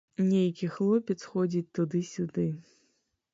Нейкі 0.29 0.69
хлопец 0.77 1.17
ходзіць 1.33 1.69
туды-сюды. 1.81 2.49